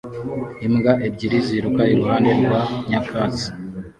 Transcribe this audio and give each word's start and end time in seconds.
Imbwa 0.65 0.93
ebyiri 1.07 1.37
ziruka 1.47 1.81
iruhande 1.93 2.31
rwa 2.39 2.61
nyakatsi 2.89 3.47